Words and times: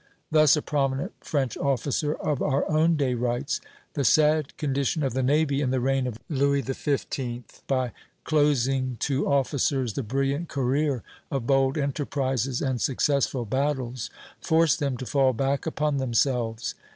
Thus 0.31 0.55
a 0.55 0.63
prominent 0.63 1.11
French 1.23 1.55
officer 1.57 2.15
of 2.15 2.41
our 2.41 2.67
own 2.67 2.95
day 2.95 3.13
writes: 3.13 3.61
"The 3.93 4.03
sad 4.03 4.57
condition 4.57 5.03
of 5.03 5.13
the 5.13 5.21
navy 5.21 5.61
in 5.61 5.69
the 5.69 5.79
reign 5.79 6.07
of 6.07 6.17
Louis 6.27 6.63
XV., 6.63 7.43
by 7.67 7.91
closing 8.23 8.97
to 9.01 9.27
officers 9.29 9.93
the 9.93 10.01
brilliant 10.01 10.49
career 10.49 11.03
of 11.29 11.45
bold 11.45 11.77
enterprises 11.77 12.63
and 12.63 12.81
successful 12.81 13.45
battles, 13.45 14.09
forced 14.41 14.79
them 14.79 14.97
to 14.97 15.05
fall 15.05 15.33
back 15.33 15.67
upon 15.67 15.97
themselves. 15.97 16.73